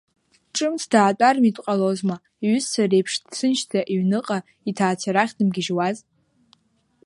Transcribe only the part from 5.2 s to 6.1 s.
дымгьежьуаз.